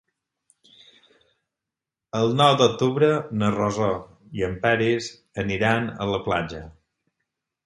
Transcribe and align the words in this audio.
El 2.19 2.33
nou 2.39 2.55
d'octubre 2.61 3.11
na 3.43 3.51
Rosó 3.57 3.91
i 4.41 4.47
en 4.49 4.57
Peris 4.65 5.11
aniran 5.45 5.87
a 5.93 6.09
la 6.15 6.23
platja. 6.31 6.65